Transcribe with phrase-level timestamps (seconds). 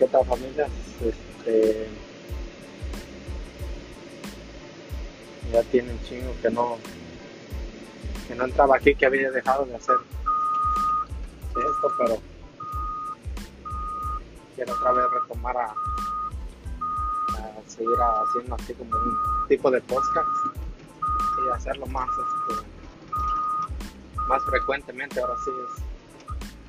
[0.00, 0.66] ¿Qué tal familia?
[1.04, 1.86] Este,
[5.52, 6.78] ya tiene un chingo que no
[8.26, 9.96] que no entraba aquí, que había dejado de hacer
[11.50, 12.16] esto, pero
[14.56, 15.74] quiero otra vez retomar a, a
[17.66, 20.28] seguir haciendo así como un tipo de podcast
[21.44, 22.66] y hacerlo más este,
[24.28, 25.82] más frecuentemente ahora sí es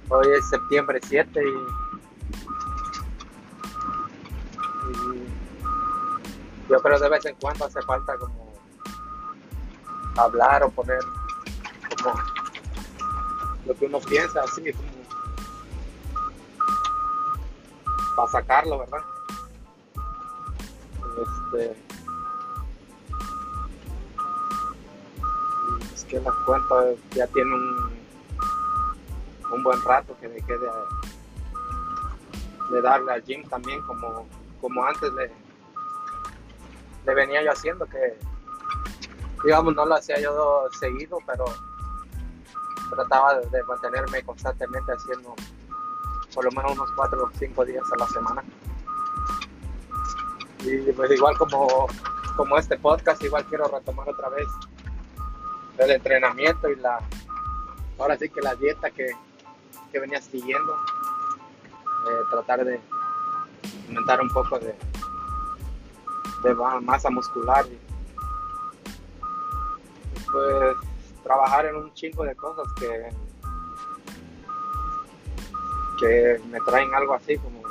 [0.09, 1.80] hoy es septiembre 7 y
[6.71, 8.53] yo creo de vez en cuando hace falta como
[10.15, 10.99] hablar o poner
[12.01, 12.13] como
[13.65, 14.89] lo que uno piensa así como
[18.15, 19.01] para sacarlo verdad
[21.51, 21.75] este
[25.93, 26.75] es que la cuenta
[27.11, 27.91] ya tiene un
[29.51, 30.69] un buen rato que dejé de,
[32.71, 34.25] de darle al gym también como
[34.61, 35.40] como antes le,
[37.05, 38.17] le venía yo haciendo, que
[39.43, 41.45] digamos no lo hacía yo seguido, pero
[42.89, 45.33] trataba de mantenerme constantemente haciendo
[46.33, 48.43] por lo menos unos 4 o 5 días a la semana.
[50.63, 51.87] Y pues igual como,
[52.37, 54.47] como este podcast, igual quiero retomar otra vez
[55.77, 56.99] el entrenamiento y la,
[57.97, 59.07] ahora sí que la dieta que,
[59.91, 62.79] que venía siguiendo, eh, tratar de
[63.87, 64.75] aumentar un poco de,
[66.43, 67.65] de masa muscular.
[67.67, 67.79] Y,
[70.31, 70.77] pues
[71.23, 73.09] trabajar en un chingo de cosas que
[75.99, 77.61] que me traen algo así como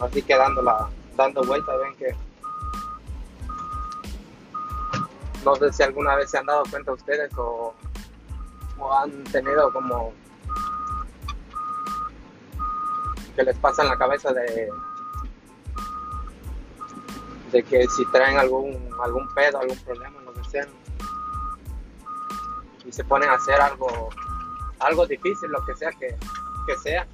[0.00, 2.14] así que dando la dando vuelta ven que
[5.44, 7.74] no sé si alguna vez se han dado cuenta ustedes o,
[8.78, 10.12] o han tenido como
[13.36, 14.70] que les pasa en la cabeza de
[17.54, 20.66] de que si traen algún algún pedo, algún problema, lo que sea,
[22.84, 24.08] y se ponen a hacer algo
[24.80, 26.16] algo difícil, lo que sea que,
[26.66, 27.06] que sea,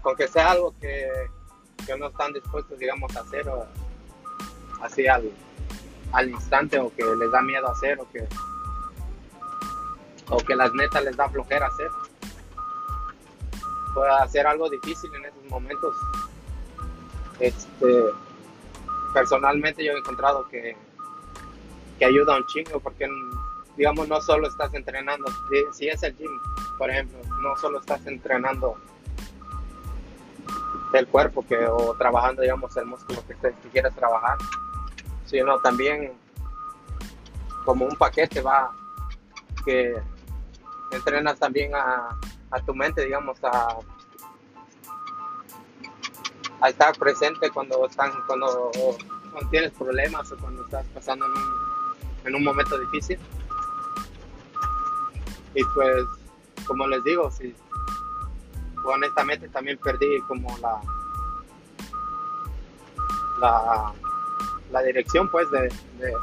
[0.00, 1.06] con que sea algo que,
[1.86, 3.46] que, no están dispuestos, digamos, a hacer
[4.80, 5.30] así al,
[6.12, 8.26] al instante o que les da miedo hacer o que
[10.30, 11.90] o que las netas les da flojera hacer.
[13.92, 15.94] Pueda hacer algo difícil en esos momentos.
[17.38, 18.12] Este,
[19.12, 20.76] personalmente yo he encontrado que,
[21.98, 23.08] que ayuda un chingo porque,
[23.76, 25.26] digamos, no solo estás entrenando,
[25.72, 26.30] si, es el gym,
[26.78, 28.76] por ejemplo, no solo estás entrenando
[30.92, 34.38] el cuerpo que, o trabajando, digamos, el músculo que, que quieres trabajar,
[35.26, 36.12] sino también
[37.64, 38.72] como un paquete va
[39.64, 39.94] que
[40.90, 42.18] entrenas también a,
[42.50, 43.78] a tu mente, digamos, a,
[46.60, 48.70] a estar presente cuando están, cuando,
[49.50, 53.18] tienes problemas o cuando estás pasando en un, en un momento difícil.
[55.54, 56.04] Y pues,
[56.66, 57.54] como les digo, sí,
[58.84, 60.80] honestamente también perdí como la,
[63.40, 63.92] la,
[64.70, 65.62] la dirección pues de,
[65.98, 66.14] de,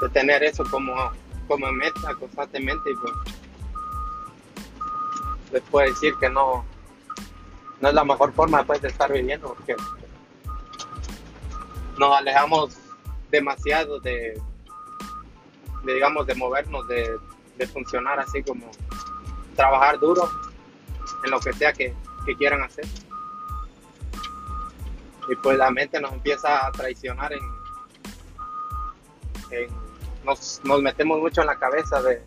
[0.00, 0.94] de, tener eso como,
[1.46, 3.12] como meta constantemente y pues
[5.52, 6.64] les puedo decir que no,
[7.84, 9.76] no es la mejor forma pues, de estar viviendo porque
[11.98, 12.78] nos alejamos
[13.30, 14.40] demasiado de,
[15.84, 17.20] digamos, de movernos, de,
[17.74, 18.70] funcionar así como
[19.54, 20.30] trabajar duro
[21.24, 21.94] en lo que sea que,
[22.38, 22.86] quieran hacer.
[25.28, 27.42] Y pues la mente nos empieza a traicionar en,
[30.24, 32.22] nos, nos metemos mucho en la cabeza de,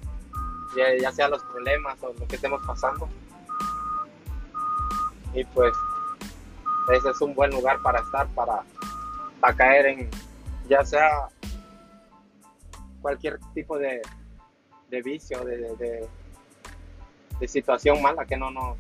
[1.02, 3.10] ya, sea los problemas o lo que estemos pasando.
[5.38, 5.72] Y pues
[6.92, 8.64] ese es un buen lugar para estar, para,
[9.40, 10.10] para caer en
[10.68, 11.30] ya sea
[13.04, 14.02] cualquier tipo de,
[14.90, 16.08] de vicio, de,
[17.40, 18.78] de, situación mala que no nos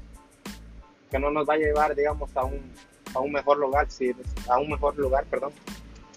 [1.11, 2.73] que no nos va a llevar, digamos, a un,
[3.13, 4.13] a un mejor lugar, si,
[4.49, 5.53] a un mejor lugar, perdón,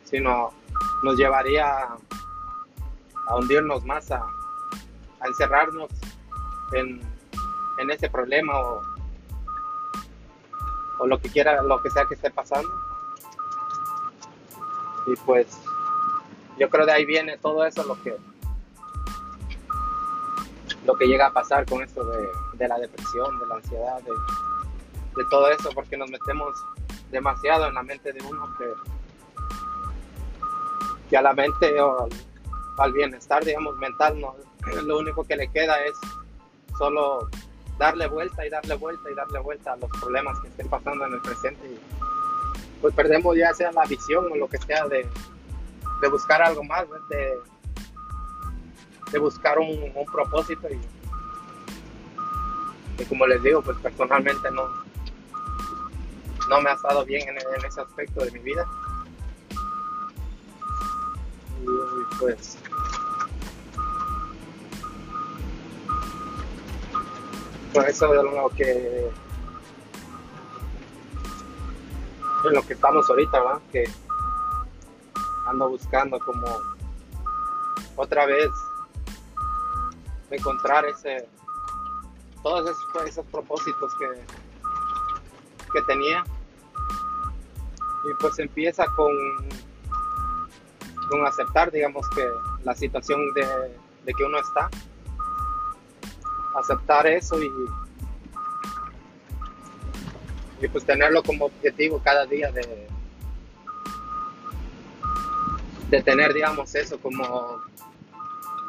[0.04, 0.52] sino
[1.04, 1.86] nos llevaría
[3.26, 4.26] a hundirnos más, a,
[5.26, 5.90] encerrarnos
[6.72, 6.98] en,
[7.78, 8.80] en ese problema o,
[11.00, 12.70] o lo que quiera, lo que sea que esté pasando.
[15.06, 15.46] Y pues
[16.58, 18.16] yo creo de ahí viene todo eso lo que
[20.84, 24.10] lo que llega a pasar con esto de, de la depresión, de la ansiedad, de,
[24.10, 26.52] de, todo eso, porque nos metemos
[27.10, 28.64] demasiado en la mente de uno que,
[31.10, 32.08] que a la mente o
[32.78, 34.20] al bienestar, digamos, mental,
[34.84, 35.92] lo único que le queda es
[36.78, 37.28] solo
[37.80, 41.14] darle vuelta y darle vuelta y darle vuelta a los problemas que estén pasando en
[41.14, 41.80] el presente y
[42.82, 45.08] pues perdemos ya sea la visión o lo que sea de,
[46.02, 47.38] de buscar algo más, de,
[49.12, 50.68] de buscar un, un propósito
[52.98, 54.68] y, como les digo, pues personalmente no,
[56.50, 58.66] no me ha estado bien en, en ese aspecto de mi vida.
[61.62, 62.58] Y pues
[67.72, 69.10] por eso es lo que
[72.44, 73.60] en lo que estamos ahorita, ¿va?
[73.70, 73.84] que
[75.46, 76.46] ando buscando como
[77.96, 78.48] otra vez
[80.30, 81.28] encontrar ese
[82.42, 84.06] todos esos, esos propósitos que,
[85.72, 86.24] que tenía
[88.04, 89.12] y pues empieza con
[91.08, 92.26] con aceptar digamos que
[92.64, 93.44] la situación de,
[94.04, 94.70] de que uno está
[96.60, 97.50] aceptar eso y,
[100.62, 102.88] y pues tenerlo como objetivo cada día de,
[105.88, 107.62] de tener, digamos, eso como,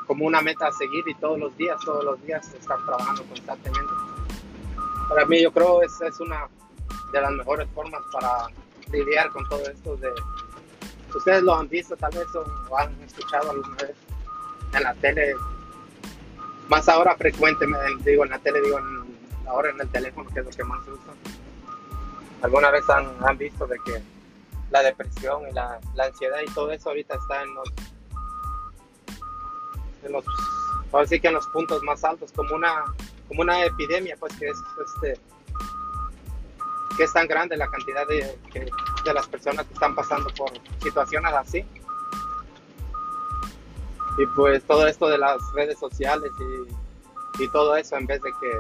[0.08, 3.94] como una meta a seguir y todos los días, todos los días estar trabajando constantemente.
[5.10, 6.48] Para mí yo creo es, es una
[7.12, 8.48] de las mejores formas para
[8.92, 10.10] lidiar con todo esto de
[11.16, 13.96] ustedes lo han visto tal vez o han escuchado alguna vez
[14.74, 15.34] en la tele
[16.72, 18.80] más ahora frecuentemente, digo en la tele, digo
[19.46, 21.14] ahora en el teléfono, que es lo que más usa.
[22.42, 24.02] ¿Alguna vez han, han visto de que
[24.70, 27.70] la depresión y la, la, ansiedad y todo eso ahorita está en los,
[30.04, 30.26] en los,
[30.94, 32.86] así que en los puntos más altos, como una,
[33.28, 35.20] como una epidemia, pues que es, este,
[36.96, 38.40] que es tan grande la cantidad de,
[39.04, 40.52] de las personas que están pasando por
[40.82, 41.66] situaciones así
[44.18, 48.32] y pues todo esto de las redes sociales y, y todo eso en vez de
[48.40, 48.60] que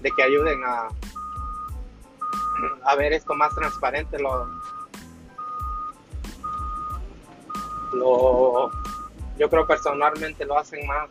[0.00, 0.88] de que ayuden a,
[2.84, 4.46] a ver esto más transparente lo,
[7.92, 8.70] lo
[9.38, 11.08] yo creo personalmente lo hacen más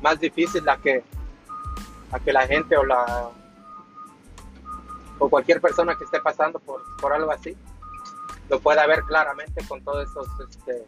[0.00, 1.02] más difícil a que
[2.12, 3.30] a que la gente o la
[5.18, 7.56] o cualquier persona que esté pasando por, por algo así
[8.48, 10.86] lo pueda ver claramente con todos esos este,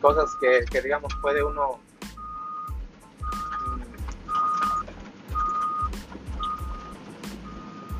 [0.00, 1.78] cosas que, digamos puede uno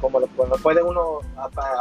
[0.01, 1.21] como lo, puede uno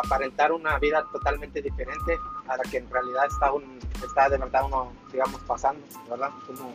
[0.04, 2.18] aparentar una vida totalmente diferente
[2.48, 6.74] a la que en realidad está un está de verdad uno digamos pasando verdad como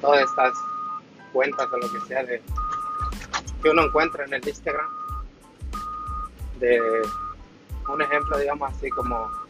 [0.00, 0.52] todas estas
[1.32, 2.42] cuentas o lo que sea de
[3.62, 4.88] que uno encuentra en el Instagram.
[6.58, 6.80] De
[7.88, 9.41] un ejemplo digamos así como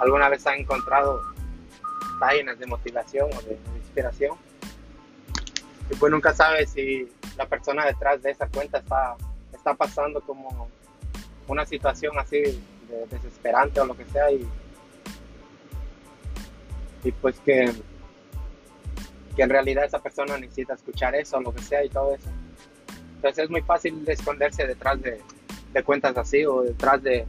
[0.00, 1.22] alguna vez han encontrado
[2.18, 4.36] páginas de motivación o de, inspiración.
[5.90, 9.16] Y pues nunca sabes si la persona detrás de esa cuenta está,
[9.52, 10.68] está pasando como
[11.46, 14.46] una situación así de desesperante o lo que sea y,
[17.04, 17.72] y pues que,
[19.34, 22.28] que en realidad esa persona necesita escuchar eso o lo que sea y todo eso.
[23.16, 25.20] Entonces es muy fácil esconderse detrás de,
[25.72, 27.26] de cuentas así o detrás de,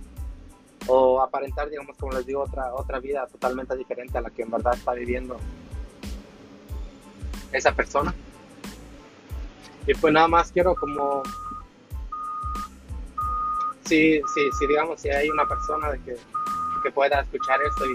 [0.91, 4.49] o aparentar, digamos, como les digo, otra, otra vida totalmente diferente a la que en
[4.49, 5.37] verdad está viviendo
[7.51, 8.13] esa persona.
[9.85, 11.21] Y pues nada más quiero como,
[13.85, 16.17] si, si, si digamos, si hay una persona de que,
[16.81, 17.85] que pueda escuchar esto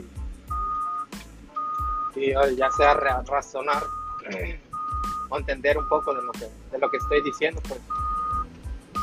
[2.15, 3.83] y, y ya sea razonar
[5.31, 7.81] o entender un poco de lo que, de lo que estoy diciendo, pues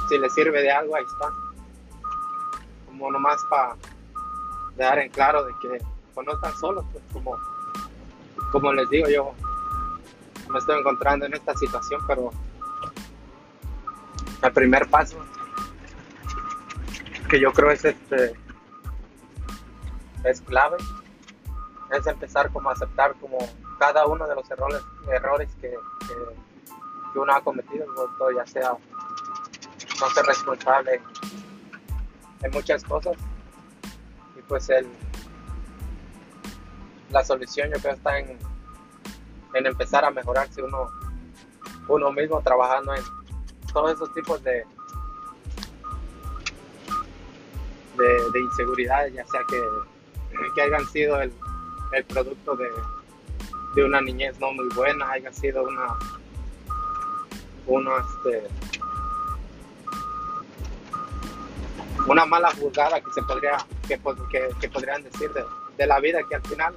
[0.07, 1.29] si le sirve de algo, ahí está
[3.01, 3.75] como nomás para
[4.75, 7.37] dejar en claro de que pues, no están solos, pues como,
[8.51, 9.33] como les digo yo,
[10.49, 12.31] me estoy encontrando en esta situación, pero
[14.41, 15.17] el primer paso
[17.29, 18.33] que yo creo es este
[20.25, 20.77] es clave
[21.91, 23.37] es empezar como a aceptar como
[23.79, 25.69] cada uno de los errores errores que,
[26.07, 27.85] que, uno ha cometido
[28.35, 31.01] ya sea no ser responsable
[32.43, 33.15] en muchas cosas.
[34.51, 34.85] Pues el,
[37.09, 38.37] la solución yo creo está en,
[39.53, 40.91] en empezar a mejorarse uno,
[41.87, 43.01] uno mismo trabajando en
[43.71, 44.65] todos esos tipos de,
[47.97, 49.63] de, inseguridades, ya sea que,
[50.53, 51.31] que hayan sido el,
[51.93, 52.69] el producto de,
[53.75, 55.97] de, una niñez no muy buena, haya sido una,
[57.67, 58.49] uno este,
[62.05, 63.65] una mala juzgada que se podría
[64.29, 65.31] que, que, podrían decir
[65.77, 66.75] de, la vida que al final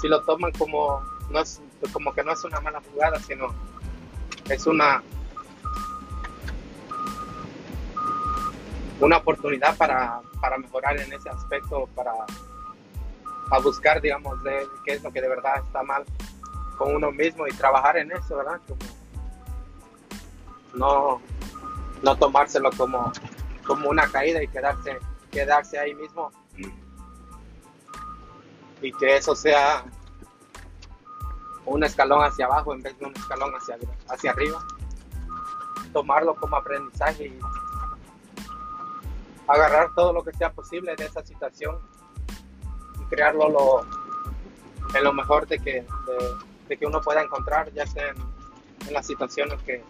[0.00, 1.60] si lo toman como, no es,
[1.92, 3.54] como que no es una mala jugada, sino
[4.48, 5.02] es una,
[9.00, 12.12] una oportunidad para, para mejorar en ese aspecto, para
[13.50, 14.38] a buscar, digamos,
[14.84, 16.04] qué es lo que de verdad está mal
[16.78, 18.60] con uno mismo y trabajar en eso, ¿verdad?
[18.66, 18.80] Como
[20.74, 21.20] no,
[22.02, 23.12] no tomárselo como,
[23.66, 24.98] como una caída y quedarse,
[25.30, 26.30] quedarse ahí mismo
[28.82, 29.84] y que eso sea
[31.66, 33.76] un escalón hacia abajo en vez de un escalón hacia,
[34.08, 34.64] hacia arriba.
[35.92, 37.38] Tomarlo como aprendizaje y
[39.46, 41.78] agarrar todo lo que sea posible de esa situación
[43.00, 43.86] y crearlo lo,
[44.94, 45.84] en lo mejor de que,
[46.68, 49.84] de, que uno pueda encontrar, ya sea en, las situaciones que,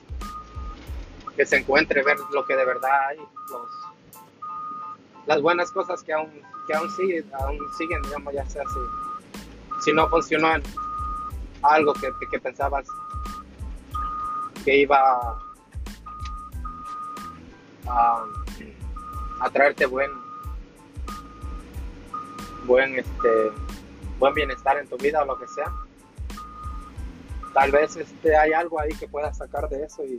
[1.36, 3.79] que se encuentre, ver lo que de verdad hay, los,
[5.26, 6.30] las buenas cosas que aún,
[6.66, 10.48] que aún, siguen, aún siguen, digamos, ya sea si, si no funcionó
[11.62, 12.86] algo que, que pensabas
[14.64, 15.40] que iba
[17.86, 18.24] a,
[19.40, 20.10] a traerte buen
[22.64, 23.50] buen este
[24.18, 25.72] buen bienestar en tu vida o lo que sea
[27.54, 30.18] tal vez este hay algo ahí que puedas sacar de eso y,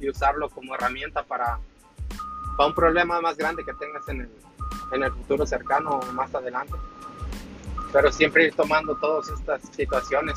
[0.00, 1.58] y usarlo como herramienta para,
[2.58, 4.30] para un problema más grande que tengas en el,
[4.90, 6.74] en el futuro cercano o más adelante.
[7.92, 10.36] Pero siempre ir tomando todas estas situaciones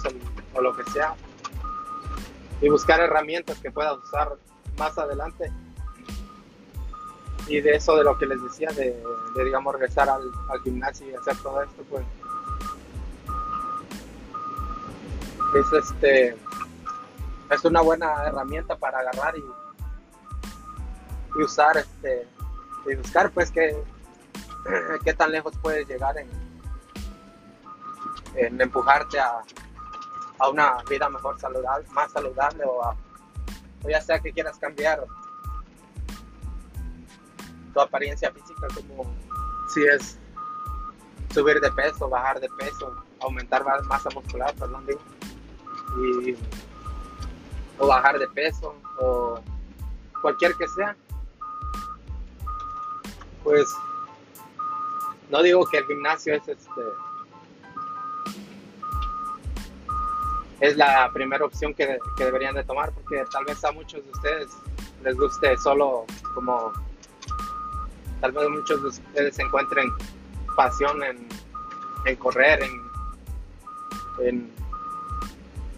[0.54, 1.16] o, lo que sea.
[2.62, 4.38] Y buscar herramientas que puedas usar
[4.78, 5.52] más adelante.
[7.48, 8.96] Y de eso de lo que les decía, de,
[9.44, 10.22] digamos regresar al,
[10.64, 12.06] gimnasio y hacer todo esto, pues.
[15.56, 16.38] Es este
[17.50, 19.44] es una buena herramienta para agarrar y,
[21.36, 22.28] y usar este
[22.86, 23.78] y buscar pues que
[25.04, 26.30] qué tan lejos puedes llegar en,
[28.36, 29.42] en empujarte a,
[30.40, 32.96] a, una vida mejor saludable, más saludable o,
[33.84, 35.06] o ya sea que quieras cambiar
[37.74, 39.14] tu apariencia física, como
[39.74, 40.18] si es
[41.34, 45.00] subir de peso, bajar de peso, aumentar masa muscular, perdón, digo,
[45.98, 46.36] y,
[47.80, 49.40] o bajar de peso, o
[50.22, 50.96] cualquier que sea,
[53.44, 53.68] pues
[55.30, 56.82] no digo que el gimnasio es este
[60.60, 64.12] es la primera opción que, que, deberían de tomar porque tal vez a muchos de
[64.12, 64.52] ustedes
[65.04, 66.06] les guste solo
[66.36, 66.72] como
[68.22, 69.92] tal vez muchos de ustedes encuentren
[70.56, 72.62] pasión en, correr,
[74.20, 74.52] en,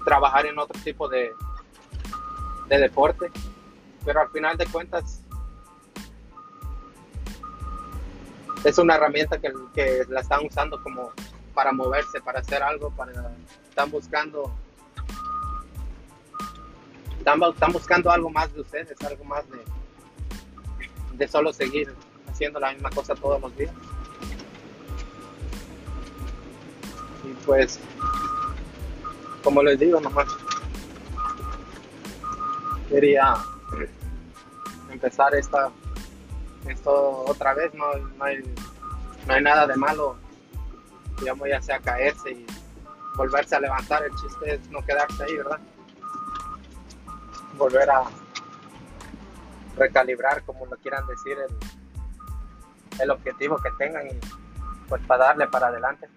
[0.03, 1.31] trabajar en otro tipo de,
[2.67, 3.31] de deporte,
[4.03, 5.22] pero al final de cuentas
[8.63, 11.11] es una herramienta que, que, la están usando como
[11.53, 13.11] para moverse, para hacer algo, para
[13.69, 14.51] están buscando
[17.19, 19.63] están, buscando algo más de ustedes, algo más de,
[21.13, 21.93] de solo seguir
[22.29, 23.73] haciendo la misma cosa todos los días.
[27.23, 27.79] Y pues,
[29.43, 30.27] como les digo, nomás
[32.89, 33.35] quería
[34.91, 35.71] empezar esta,
[36.67, 38.43] esto otra vez, no, no, hay,
[39.27, 40.17] no hay nada de malo,
[41.19, 42.47] digamos, ya sea caerse y
[43.15, 45.59] volverse a levantar, el chiste es no quedarse ahí, ¿verdad?
[47.57, 48.03] Volver a
[49.77, 54.19] recalibrar, como lo quieran decir, el, el objetivo que tengan y
[54.87, 56.07] pues para darle para adelante.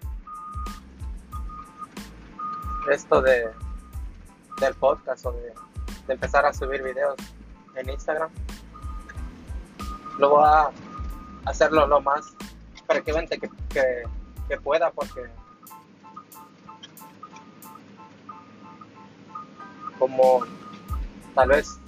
[2.91, 3.50] Esto de
[4.61, 5.53] del podcast o de,
[6.09, 7.17] empezar a subir videos
[7.75, 8.31] en Instagram,
[10.18, 10.70] lo voy a
[11.44, 12.35] hacerlo lo más
[12.88, 13.02] que,
[13.70, 14.02] que,
[14.49, 15.26] que pueda porque
[19.99, 20.44] como
[21.35, 21.78] tal vez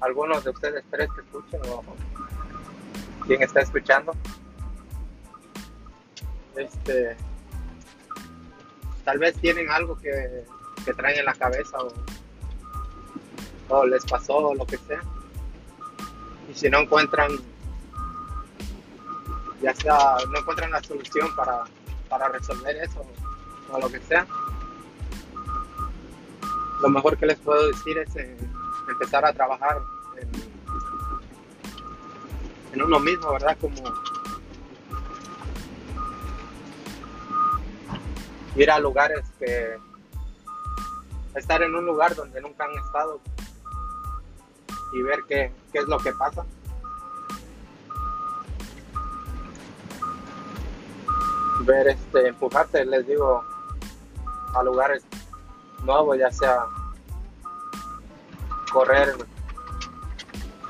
[0.00, 1.82] algunos de ustedes tres que escuchen o
[3.26, 4.12] quien está escuchando.
[6.56, 7.16] Este,
[9.04, 10.44] tal vez tienen algo que,
[10.84, 11.92] que traen en la cabeza o,
[13.68, 15.02] o les pasó o lo que sea.
[16.50, 17.32] Y si no encuentran,
[19.62, 21.64] ya sea, no encuentran la solución para,
[22.08, 23.04] para resolver eso
[23.70, 24.26] o lo que sea,
[26.80, 28.36] lo mejor que les puedo decir es eh,
[28.88, 29.80] empezar a trabajar
[30.20, 30.30] en,
[32.74, 33.56] en uno mismo, ¿verdad?
[33.60, 33.74] Como
[38.56, 39.78] ir a lugares que
[41.34, 43.20] estar en un lugar donde nunca han estado
[44.92, 46.44] y ver qué, qué es lo que pasa.
[51.66, 53.44] Ver este empujarte, les digo,
[54.54, 55.04] a lugares
[55.82, 56.64] nuevos, ya sea
[58.72, 59.14] correr,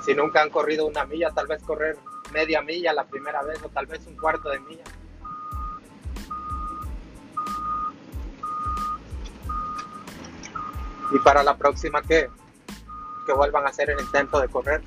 [0.05, 1.97] si nunca han corrido una milla, tal vez correr
[2.33, 4.85] media milla la primera vez o tal vez un cuarto de milla.
[11.13, 12.29] Y para la próxima que,
[13.27, 14.83] que vuelvan a hacer el intento de correr,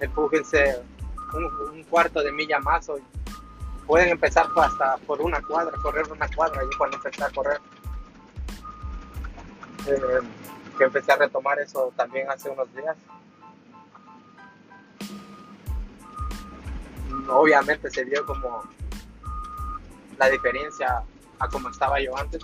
[0.00, 0.82] empújense
[1.34, 2.98] un, cuarto de milla más o
[3.86, 7.60] pueden empezar hasta por una cuadra, correr una cuadra y cuando empecé a correr.
[9.86, 10.20] Eh,
[10.78, 12.96] que empecé a retomar eso también hace unos días.
[17.28, 18.62] Obviamente se vio como
[20.18, 21.02] la diferencia
[21.38, 22.42] a como estaba yo antes.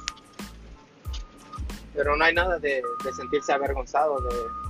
[1.95, 2.83] Pero no hay nada de,
[3.17, 4.21] sentirse avergonzado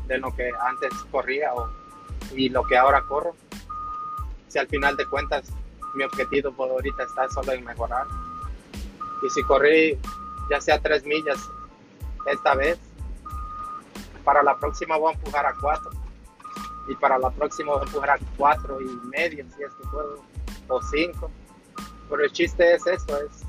[0.07, 1.69] de, lo que antes corría o,
[2.35, 3.35] y lo que ahora corro.
[4.49, 5.53] Si al final de cuentas
[5.99, 8.07] mi objetivo por ahorita está solo en mejorar.
[9.23, 9.99] Y si corrí
[10.49, 11.39] ya sea tres millas
[12.27, 12.79] esta vez,
[14.25, 15.91] para la próxima voy a empujar a cuatro.
[16.89, 20.23] Y para la próxima voy a empujar a cuatro y medio, si es que puedo,
[20.69, 21.31] o cinco.
[22.09, 23.43] Pero el chiste es eso, es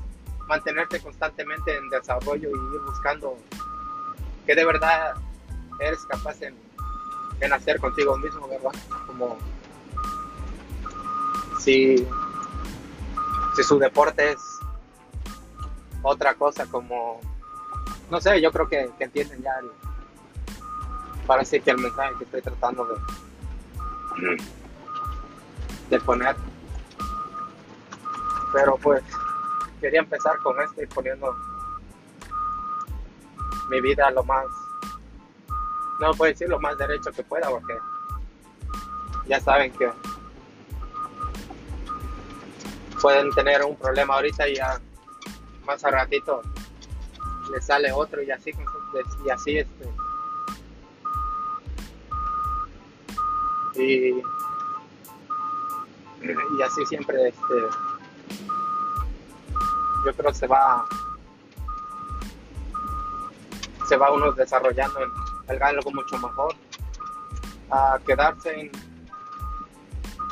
[0.48, 3.38] mantenerte constantemente en desarrollo y ir buscando
[4.44, 5.14] que de verdad
[5.78, 6.54] eres capaz en,
[7.40, 8.72] en hacer contigo mismo, ¿verdad?
[9.06, 9.38] Como
[11.60, 12.06] si
[13.54, 14.40] si su deporte es
[16.02, 17.20] otra cosa como,
[18.10, 19.70] no sé, yo creo que, entienden ya el,
[21.26, 24.42] parece que el mensaje que estoy tratando de,
[25.90, 26.36] de poner.
[28.52, 29.02] Pero pues
[29.80, 31.36] quería empezar con esto y poniendo
[33.68, 34.46] mi vida lo más,
[36.00, 37.78] no puedo decir lo más derecho que pueda porque
[39.26, 39.90] ya saben que
[43.00, 44.80] pueden tener un problema ahorita y ya
[45.64, 46.42] más a ratito
[47.52, 48.52] le sale otro y así
[49.24, 49.88] y así este.
[53.76, 54.22] Y,
[56.58, 57.54] y así siempre este
[60.04, 60.84] yo creo se va
[63.86, 65.00] se va uno desarrollando
[65.48, 66.54] en, algo mucho mejor
[67.70, 68.70] a quedarse en,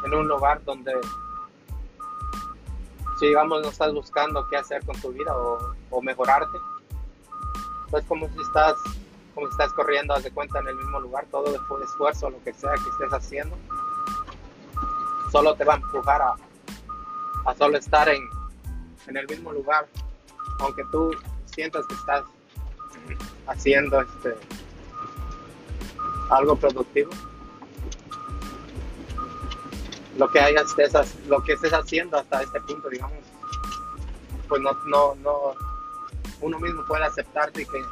[0.04, 0.92] en un lugar donde
[3.18, 5.34] si digamos no estás buscando qué hacer con tu vida
[5.90, 6.58] o, mejorarte,
[7.90, 8.74] pues como si estás
[9.34, 12.52] como si estás corriendo, de cuenta en el mismo lugar, todo de esfuerzo, lo que
[12.52, 13.56] sea que estés haciendo,
[15.30, 16.34] solo te va a empujar a,
[17.46, 18.28] a solo estar en,
[19.06, 19.86] en el mismo lugar,
[20.58, 21.14] aunque tú
[21.46, 22.24] sientas que estás
[23.46, 24.36] haciendo este
[26.30, 27.10] algo productivo
[30.18, 30.74] lo que hayas
[31.28, 33.18] lo que estés haciendo hasta este punto, digamos,
[34.48, 35.54] pues no, no, no,
[36.40, 37.82] uno mismo puede aceptarte que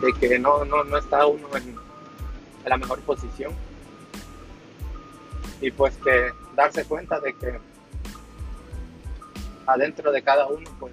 [0.00, 1.76] de que no, no, no está uno en,
[2.66, 3.52] la mejor posición.
[5.60, 7.58] Y pues que darse cuenta de que
[9.66, 10.92] adentro de cada uno pues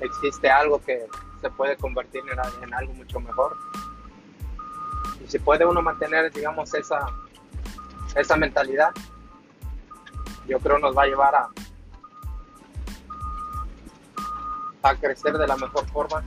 [0.00, 1.06] existe algo que
[1.40, 2.22] se puede convertir
[2.62, 3.56] en algo mucho mejor
[5.28, 7.06] si puede uno mantener, digamos, esa,
[8.14, 8.90] esa mentalidad,
[10.46, 11.48] yo creo nos va a llevar a,
[14.82, 16.24] a crecer de la mejor forma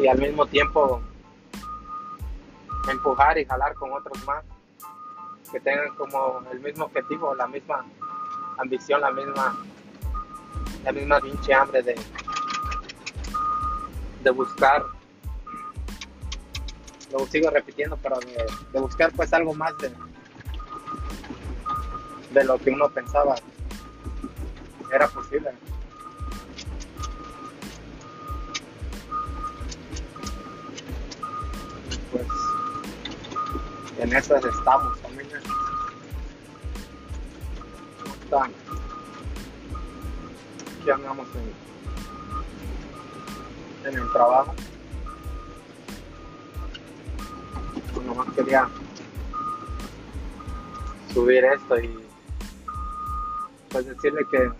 [0.00, 1.00] y al mismo tiempo
[2.88, 4.44] empujar y jalar con otros más
[5.50, 7.84] que tengan como el mismo objetivo, la misma
[8.58, 9.56] ambición, la misma
[10.84, 11.94] la misma pinche hambre de,
[14.22, 14.84] de buscar
[17.18, 19.90] lo sigo repitiendo, pero de, buscar pues algo más de,
[22.32, 23.36] de lo que uno pensaba
[24.92, 25.52] era posible.
[32.10, 32.26] Pues
[34.00, 34.98] en esas estamos.
[34.98, 35.14] ¿Cómo
[40.80, 41.28] Aquí andamos
[43.84, 44.52] en, en el trabajo.
[48.34, 48.68] Quería
[51.12, 51.98] subir esto y
[53.70, 54.50] pues decirle que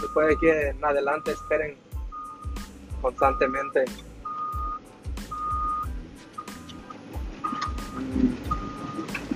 [0.00, 1.76] después de aquí en adelante esperen
[3.00, 3.84] constantemente.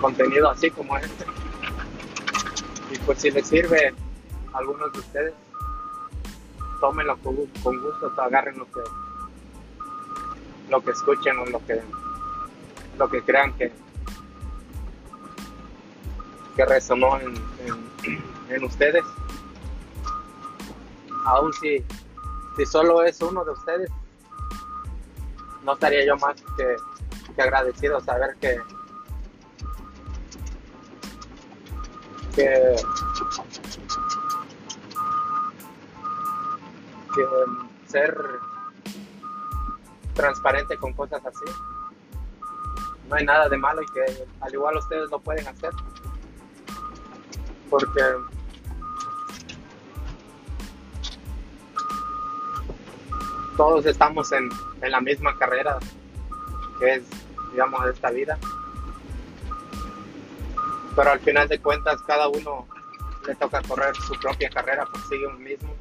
[0.00, 1.24] Contenido así como este.
[2.92, 3.94] Y pues si les sirve
[4.52, 5.34] a algunos de ustedes
[6.82, 8.80] tómenlo con, gusto agarren lo que
[10.68, 11.80] lo que escuchen o lo que
[12.98, 13.72] lo que crean que,
[16.56, 17.34] que resonó en,
[18.48, 19.04] en, ustedes.
[21.24, 21.84] Aún si,
[22.56, 23.90] si solo es uno de ustedes,
[25.64, 26.76] no estaría yo más que,
[27.40, 28.60] agradecido saber que,
[32.34, 32.76] que,
[37.14, 37.26] que
[37.86, 38.14] ser
[40.14, 41.52] transparente con cosas así
[43.12, 45.70] no hay nada de malo y que al igual ustedes lo pueden hacer.
[47.72, 48.02] Porque
[53.56, 54.50] todos estamos en,
[54.82, 55.78] la misma carrera
[56.78, 57.02] que es,
[57.50, 58.38] digamos, esta vida.
[60.94, 62.68] Pero al final de cuentas cada uno
[63.26, 65.74] le toca correr su propia carrera por sí mismo.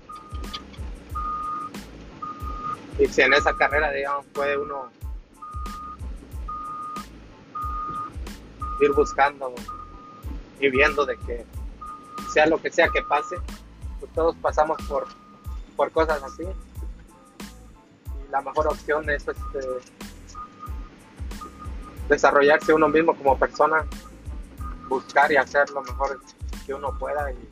[3.00, 4.90] Y si en esa carrera, digamos, puede uno
[8.80, 9.54] ir buscando
[10.62, 11.61] y viendo de que
[12.32, 13.36] sea lo que sea que pase,
[14.00, 15.08] pues todos pasamos por,
[15.76, 16.44] por cosas así.
[16.44, 19.60] Y la mejor opción es este,
[22.08, 23.86] desarrollarse uno mismo como persona,
[24.88, 26.20] buscar y hacer lo mejor
[26.66, 27.50] que uno pueda y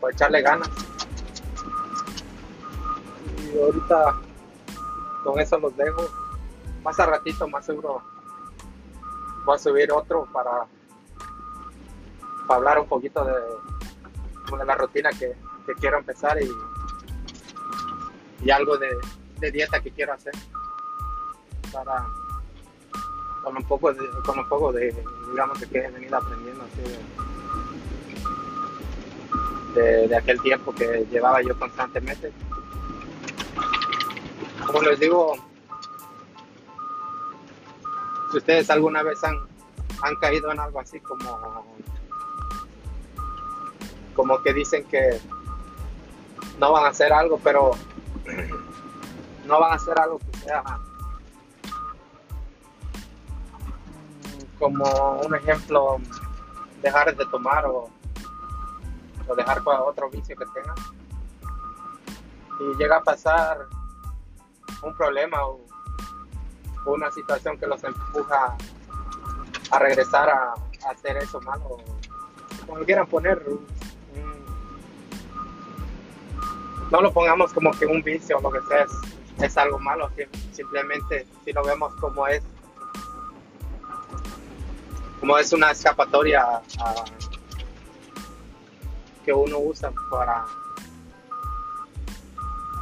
[0.00, 0.68] pues, echarle ganas.
[3.52, 4.16] Y ahorita
[5.22, 6.02] con eso los dejo.
[6.82, 8.02] Más a ratito, más seguro
[9.44, 10.66] voy a subir otro para,
[12.46, 13.32] para hablar un poquito de,
[14.56, 15.34] de la rutina que,
[15.80, 16.50] quiero empezar y,
[18.44, 18.90] y algo de,
[19.50, 20.32] dieta que quiero hacer
[21.70, 22.06] para
[23.42, 24.94] con un poco de, con un poco de
[25.30, 26.64] digamos de que he venido aprendiendo
[29.74, 32.32] de, de, aquel tiempo que llevaba yo constantemente.
[34.66, 35.36] Como les digo
[38.34, 39.38] si ustedes alguna vez han,
[40.02, 41.64] han caído en algo así como,
[44.14, 45.20] como que dicen que
[46.58, 47.72] no van a hacer algo, pero
[49.46, 50.62] no van a hacer algo que sea
[54.58, 55.98] como un ejemplo,
[56.80, 57.90] dejar de tomar o,
[59.28, 60.76] o dejar otro vicio que tengan.
[62.60, 63.66] Y llega a pasar
[64.82, 65.60] un problema o
[66.86, 68.56] una situación que los empuja
[69.70, 70.54] a regresar a,
[70.90, 71.78] hacer eso malo,
[72.66, 73.42] como quieran poner,
[76.90, 78.86] no lo pongamos como que un vicio o lo que sea,
[79.44, 80.10] es, algo malo,
[80.52, 82.42] simplemente si lo vemos como es,
[85.18, 86.62] como es una escapatoria
[89.24, 90.44] que uno usa para,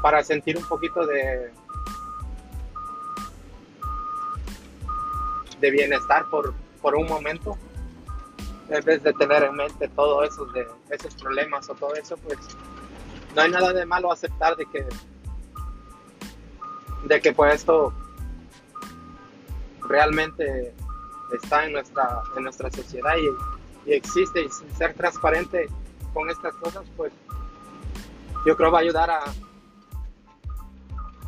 [0.03, 1.51] para sentir un poquito de,
[5.59, 7.57] de bienestar por, por un momento,
[8.73, 12.39] en vez de tener en mente todo eso, de esos problemas o todo eso, pues
[13.35, 14.87] no hay nada de malo aceptar de que,
[17.05, 17.93] de que pues esto
[19.83, 20.75] realmente
[21.33, 25.69] está en nuestra, en nuestra sociedad y, y existe y ser transparente
[26.15, 27.13] con estas cosas, pues
[28.47, 29.23] yo creo va a ayudar a,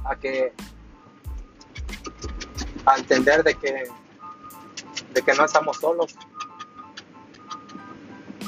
[0.04, 0.52] a que
[2.86, 3.88] a entender de que
[5.12, 6.14] de que no estamos solos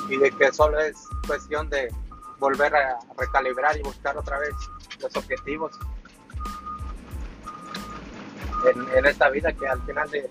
[0.09, 1.93] y de que solo es cuestión de
[2.39, 4.55] volver a recalibrar y buscar otra vez
[5.01, 5.73] los objetivos
[8.95, 10.29] en, esta vida que al final de,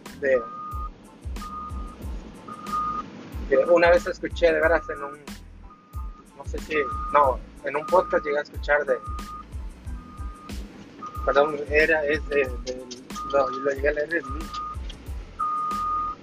[3.50, 5.20] que una vez escuché de veras en un
[6.38, 6.76] no sé si
[7.14, 8.98] no en un podcast llegué a escuchar de
[11.26, 12.52] perdón era es de,
[13.32, 14.24] lo, llegué a leer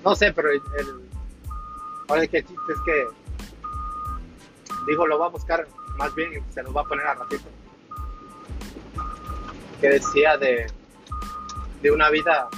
[0.05, 0.61] no sé, pero el,
[2.09, 3.22] ahora que chiste es que
[4.87, 5.67] dijo lo va a buscar
[5.97, 7.45] más bien se lo va a poner a ratito.
[9.81, 10.67] Que decía de,
[11.83, 12.49] de una vida,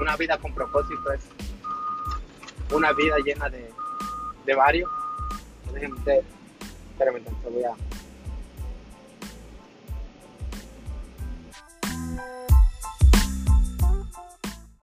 [0.00, 1.20] una vida con propósito es
[2.72, 3.70] una vida llena de,
[4.46, 4.90] de varios.
[5.72, 6.00] Déjenme,
[7.50, 7.87] voy a